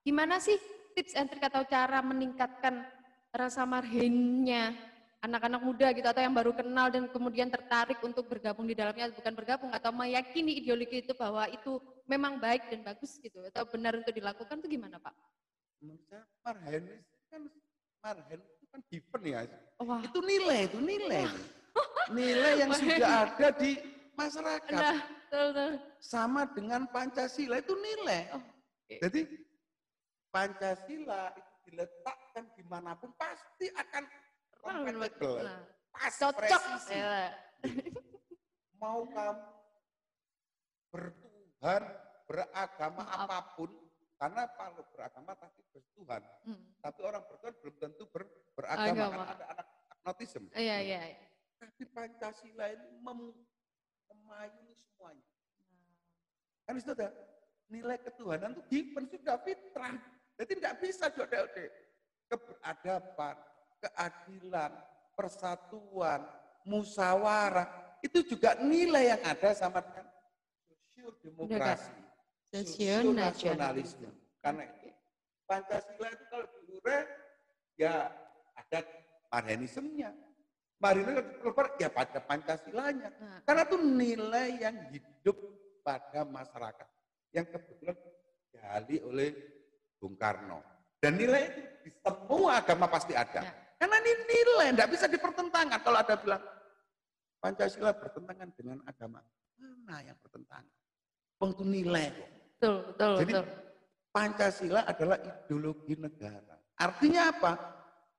gimana 0.00 0.40
sih 0.40 0.56
tips 0.96 1.12
and 1.20 1.28
trik 1.28 1.44
atau 1.44 1.68
cara 1.68 2.00
meningkatkan 2.00 2.80
rasa 3.28 3.68
marhennya 3.68 4.72
anak-anak 5.24 5.60
muda 5.64 5.88
gitu 5.96 6.04
atau 6.04 6.20
yang 6.20 6.36
baru 6.36 6.52
kenal 6.52 6.92
dan 6.92 7.08
kemudian 7.08 7.48
tertarik 7.48 7.96
untuk 8.04 8.28
bergabung 8.28 8.68
di 8.68 8.76
dalamnya 8.76 9.08
bukan 9.08 9.32
bergabung 9.32 9.72
atau 9.72 9.88
meyakini 9.88 10.60
ideologi 10.60 11.00
itu 11.00 11.16
bahwa 11.16 11.48
itu 11.48 11.80
memang 12.04 12.36
baik 12.36 12.68
dan 12.68 12.84
bagus 12.84 13.16
gitu 13.16 13.40
atau 13.48 13.64
benar 13.64 13.96
untuk 13.96 14.12
dilakukan 14.12 14.60
itu 14.60 14.76
gimana 14.76 15.00
Pak? 15.00 15.16
Menurut 15.80 16.04
saya 16.12 16.24
marhen 16.44 16.84
itu 16.92 17.16
kan 17.32 17.42
marhen 18.04 18.40
itu 18.44 18.64
kan 18.68 18.80
given 18.92 19.22
ya. 19.24 19.40
Wah, 19.80 20.00
Itu 20.04 20.18
nilai, 20.20 20.68
itu 20.68 20.78
nilai. 20.80 21.24
Nilai 22.12 22.52
yang 22.60 22.70
sudah 22.76 23.10
ada 23.24 23.48
di 23.56 23.80
masyarakat. 24.12 24.76
nah, 24.76 25.00
betul, 25.08 25.46
betul. 25.56 25.72
Sama 26.04 26.42
dengan 26.52 26.84
Pancasila 26.92 27.58
itu 27.64 27.74
nilai. 27.74 28.28
Oh, 28.36 28.44
oke. 28.44 28.96
Jadi 29.00 29.20
Pancasila 30.28 31.32
itu 31.32 31.52
diletakkan 31.72 32.44
di 32.52 32.62
mana 32.68 32.92
pun 32.92 33.08
pasti 33.16 33.72
akan 33.72 34.04
compatible. 34.64 35.36
Nah, 35.44 35.60
Pas, 35.94 36.14
cocok. 36.18 36.38
presisi. 36.40 36.96
Ya. 36.96 37.30
Mau 38.80 39.06
kamu 39.06 39.44
bertuhan, 40.90 41.82
beragama 42.26 43.02
Maaf. 43.04 43.26
apa 43.26 43.38
pun, 43.56 43.70
karena 44.18 44.42
kalau 44.54 44.82
beragama 44.90 45.32
pasti 45.38 45.62
bertuhan. 45.70 46.22
Hmm. 46.44 46.62
Tapi 46.80 47.00
orang 47.02 47.22
bertuhan 47.28 47.54
belum 47.62 47.76
tentu 47.78 48.04
ber, 48.10 48.22
beragama, 48.54 49.04
Agama. 49.06 49.22
kan 49.24 49.28
ada 49.38 49.44
anak 49.56 49.66
agnotisme. 49.94 50.48
Iya, 50.52 50.76
iya. 50.82 51.00
iya. 51.14 51.26
Tapi 51.60 51.82
Pancasila 51.88 52.66
ini 52.68 52.88
mem- 53.00 53.36
memayungi 54.10 54.74
semuanya. 54.76 55.24
Kan 56.64 56.74
itu 56.80 56.90
ada 56.92 57.08
nilai 57.68 57.96
ketuhanan 58.00 58.52
itu 58.56 58.62
given 58.68 59.04
sudah 59.08 59.36
fitrah. 59.40 59.96
Jadi 60.34 60.50
tidak 60.58 60.74
bisa 60.82 61.06
jodel 61.14 61.46
Keberadaban, 62.24 63.36
keadilan, 63.84 64.72
persatuan, 65.12 66.24
musyawarah, 66.64 68.00
itu 68.00 68.24
juga 68.24 68.56
nilai 68.60 69.16
yang 69.16 69.22
ada 69.24 69.52
sama 69.52 69.84
dengan 69.84 70.08
sosio 70.64 71.08
demokrasi, 71.20 71.92
sosio 72.48 73.12
nasionalisme. 73.12 74.08
Karena 74.40 74.68
itu 74.68 74.88
Pancasila 75.44 76.08
itu 76.08 76.24
kalau 76.32 76.46
diure 76.64 76.98
ya 77.76 78.08
ada 78.56 78.80
marhenismenya. 79.32 80.10
Marhenisme 80.80 81.22
keluar 81.40 81.66
ya 81.80 81.88
pada 81.88 82.20
Pancasilanya. 82.20 83.08
Nah, 83.16 83.40
Karena 83.44 83.62
itu 83.64 83.76
nilai 83.80 84.48
yang 84.60 84.76
hidup 84.92 85.36
pada 85.80 86.28
masyarakat. 86.28 86.88
Yang 87.32 87.46
kebetulan 87.56 87.96
digali 88.52 88.96
oleh 89.04 89.30
Bung 89.96 90.16
Karno. 90.16 90.60
Dan 91.00 91.16
nilai 91.16 91.52
itu 91.52 91.60
di 91.88 91.90
semua 92.00 92.60
agama 92.60 92.88
pasti 92.88 93.16
ada. 93.16 93.44
Ya. 93.44 93.52
Karena 93.78 93.96
ini 94.00 94.12
nilai, 94.24 94.66
tidak 94.72 94.88
bisa 94.94 95.06
dipertentangkan. 95.10 95.80
Kalau 95.82 95.98
ada 96.00 96.14
bilang, 96.16 96.42
Pancasila 97.38 97.92
bertentangan 97.92 98.48
dengan 98.56 98.78
agama. 98.88 99.20
Mana 99.60 100.00
yang 100.00 100.16
bertentangan? 100.24 100.64
Wong 101.42 101.50
itu 101.52 101.64
nilai. 101.66 102.08
betul, 102.56 102.76
betul, 102.88 103.12
Jadi 103.20 103.32
betul. 103.36 103.44
Pancasila 104.14 104.80
adalah 104.86 105.16
ideologi 105.20 105.94
negara. 105.98 106.56
Artinya 106.78 107.22
apa? 107.34 107.52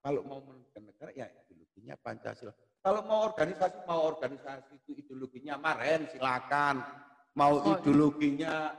Kalau 0.04 0.22
mau 0.28 0.40
menentukan 0.44 0.84
negara, 0.86 1.10
ya 1.18 1.26
ideologinya 1.26 1.96
Pancasila. 1.98 2.54
Kalau 2.86 3.02
mau 3.02 3.26
organisasi, 3.26 3.78
mau 3.90 4.02
organisasi 4.06 4.78
itu 4.78 4.92
ideologinya 5.02 5.58
Marhen, 5.58 6.06
silakan. 6.14 6.86
Mau 7.34 7.58
Oh. 7.60 7.74
ideologinya 7.80 8.76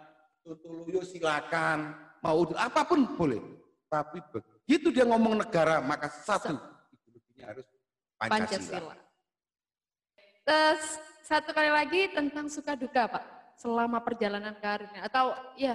Tuntuluyo, 0.46 1.03
silakan. 1.03 1.90
Mau 2.22 2.46
apa 2.55 2.87
pun 2.87 3.03
boleh. 3.18 3.42
Tapi 3.90 4.22
begitu 4.31 4.94
dia 4.94 5.03
ngomong 5.03 5.42
negara, 5.42 5.83
maka 5.83 6.07
satu 6.07 6.55
harus 7.44 7.66
Pancasila. 8.16 8.81
Pancasila. 8.81 8.94
Terus 10.46 10.83
satu 11.27 11.51
kali 11.51 11.70
lagi 11.75 12.01
tentang 12.14 12.46
suka 12.46 12.79
duka 12.79 13.11
Pak, 13.11 13.25
selama 13.59 13.99
perjalanan 13.99 14.55
karirnya 14.62 15.05
atau 15.11 15.35
ya 15.59 15.75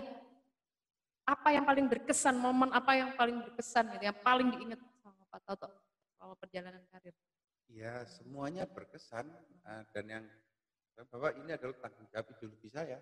apa 1.27 1.49
yang 1.53 1.67
paling 1.67 1.85
berkesan, 1.91 2.39
momen 2.39 2.71
apa 2.73 2.97
yang 2.97 3.11
paling 3.13 3.43
berkesan 3.45 3.91
gitu, 3.93 4.03
yang 4.09 4.19
paling 4.23 4.47
diingat 4.55 4.79
sama 5.03 5.21
Pak 5.27 5.41
Toto 5.45 5.69
selama 6.15 6.35
perjalanan 6.39 6.83
karir. 6.89 7.13
Ya, 7.71 8.03
semuanya 8.07 8.63
berkesan 8.67 9.27
eh, 9.67 9.83
dan 9.91 10.05
yang 10.07 10.23
bahwa 11.07 11.33
ini 11.39 11.55
adalah 11.55 11.77
tanggung 11.81 12.07
jawab 12.11 12.27
ideologi 12.35 12.69
saya 12.69 12.99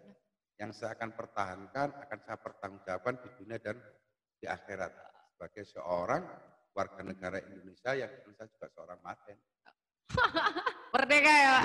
yang 0.60 0.72
saya 0.76 0.95
akan 0.95 1.15
pertahankan, 1.15 1.88
akan 2.06 2.19
saya 2.19 2.38
pertanggungjawabkan 2.39 3.15
di 3.24 3.30
dunia 3.39 3.58
dan 3.60 3.80
di 4.39 4.45
akhirat 4.48 4.91
sebagai 5.36 5.63
seorang 5.67 6.24
warga 6.80 7.04
negara 7.04 7.38
Indonesia 7.44 7.92
yang 7.92 8.12
saya 8.32 8.48
juga 8.48 8.68
seorang 8.72 9.00
maten. 9.04 9.36
Merdeka 10.96 11.34
ya. 11.36 11.56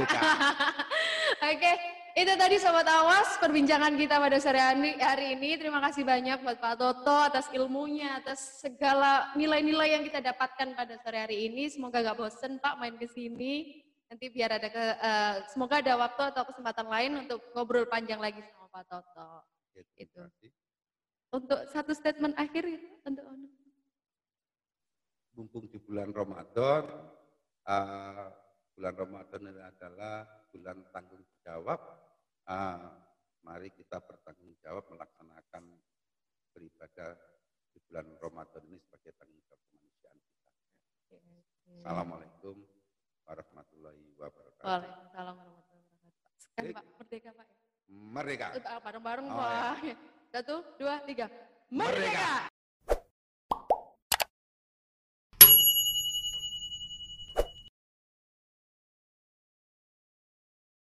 Oke, 1.55 1.73
itu 2.19 2.33
tadi 2.35 2.57
Sobat 2.59 2.85
Awas 2.85 3.39
perbincangan 3.39 3.95
kita 3.95 4.19
pada 4.19 4.37
sore 4.43 4.59
hari 4.99 5.39
ini. 5.39 5.55
Terima 5.55 5.79
kasih 5.81 6.03
banyak 6.03 6.43
buat 6.43 6.59
Pak 6.59 6.75
Toto 6.77 7.19
atas 7.31 7.47
ilmunya, 7.55 8.21
atas 8.21 8.61
segala 8.61 9.31
nilai-nilai 9.39 9.97
yang 9.97 10.05
kita 10.05 10.19
dapatkan 10.21 10.75
pada 10.75 10.99
sore 11.01 11.19
hari 11.25 11.47
ini. 11.47 11.71
Semoga 11.71 12.03
gak 12.03 12.19
bosen 12.19 12.59
Pak 12.59 12.75
main 12.83 12.99
ke 12.99 13.07
sini. 13.07 13.81
Nanti 14.11 14.29
biar 14.29 14.61
ada 14.61 14.69
ke, 14.69 14.85
eh, 14.99 15.35
semoga 15.49 15.81
ada 15.81 15.95
waktu 15.97 16.23
atau 16.35 16.43
kesempatan 16.45 16.87
lain 16.91 17.13
untuk 17.25 17.41
ngobrol 17.57 17.89
panjang 17.89 18.21
lagi 18.21 18.45
sama 18.45 18.69
Pak 18.69 18.85
Toto. 18.91 19.31
Ya, 19.73 19.83
Itu. 20.05 20.23
Untuk 21.35 21.67
satu 21.73 21.91
statement 21.97 22.37
akhir 22.37 22.63
itu 22.69 22.87
untuk 23.09 23.25
Ono. 23.27 23.64
Mumpung 25.35 25.67
di 25.67 25.83
bulan 25.83 26.15
Ramadan, 26.15 26.87
eh, 27.67 28.27
bulan 28.79 28.95
Ramadan 28.95 29.41
ini 29.51 29.63
adalah 29.67 30.23
bulan 30.55 30.79
tanggung 30.95 31.27
jawab. 31.43 31.81
Ah, 32.47 32.95
mari 33.43 33.75
kita 33.75 33.99
bertanggung 33.99 34.55
jawab 34.63 34.87
melaksanakan 34.95 35.75
beribadah 36.55 37.19
di 37.75 37.79
bulan 37.91 38.07
Ramadan 38.23 38.63
ini 38.71 38.79
sebagai 38.79 39.11
tanggung 39.19 39.43
jawab 39.51 39.63
kemanusiaan 39.67 40.19
kita. 40.23 40.51
Assalamualaikum 41.83 42.57
warahmatullahi 43.27 44.07
wabarakatuh. 44.15 44.67
Waalaikumsalam 44.71 45.35
warahmatullahi 45.35 45.99
wabarakatuh. 45.99 46.39
Sekali 46.39 46.71
Pak, 46.71 46.85
merdeka 46.95 47.31
Pak. 47.35 47.47
Merdeka. 47.91 48.47
Eh, 48.55 48.81
Bareng-bareng 48.87 49.27
Oh, 49.27 49.39
Pak. 49.43 49.83
Satu, 50.31 50.57
dua, 50.79 51.03
tiga. 51.03 51.27
Merdeka. 51.75 52.23
Merdeka! 52.23 52.54